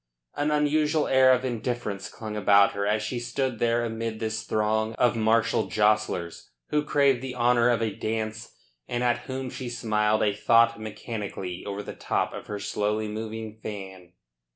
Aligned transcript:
An 0.33 0.49
unusual 0.49 1.05
air 1.07 1.31
of 1.31 1.45
indifference 1.45 2.09
hung 2.11 2.35
about 2.35 2.71
her 2.71 2.87
as 2.87 3.03
she 3.03 3.19
stood 3.19 3.59
there 3.59 3.85
amid 3.85 4.19
this 4.19 4.41
throng 4.41 4.93
of 4.95 5.15
martial 5.15 5.67
jostlers 5.67 6.49
who 6.69 6.83
craved 6.83 7.21
the 7.21 7.35
honour 7.35 7.69
of 7.69 7.83
a 7.83 7.93
dance 7.95 8.51
and 8.87 9.03
at 9.03 9.19
whom 9.29 9.51
she 9.51 9.69
smiled 9.69 10.23
a 10.23 10.33
thought 10.33 10.79
mechanically 10.81 11.63
over 11.67 11.83
the 11.83 11.93
top 11.93 12.33
of 12.33 12.47
her 12.47 12.57
slowly 12.57 13.07
moving 13.07 13.59
fan. 13.61 14.13